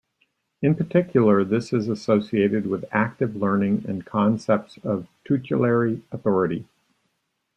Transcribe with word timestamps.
In 0.63 0.73
particular 0.73 1.43
this 1.43 1.71
is 1.71 1.87
associated 1.87 2.65
with 2.65 2.85
active 2.91 3.35
learning 3.35 3.85
and 3.87 4.03
concepts 4.03 4.79
of 4.83 5.07
tutelary 5.25 6.01
authority. 6.11 6.65